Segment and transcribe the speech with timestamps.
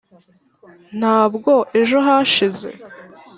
[0.99, 2.69] ntabwo ejo hashize?